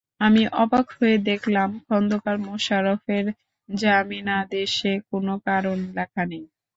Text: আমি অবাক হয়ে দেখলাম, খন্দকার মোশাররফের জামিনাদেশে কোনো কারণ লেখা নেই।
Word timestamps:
আমি 0.21 0.41
অবাক 0.63 0.85
হয়ে 0.95 1.15
দেখলাম, 1.29 1.69
খন্দকার 1.85 2.37
মোশাররফের 2.45 3.25
জামিনাদেশে 3.69 4.93
কোনো 5.09 5.33
কারণ 5.47 5.77
লেখা 5.97 6.23
নেই। 6.31 6.43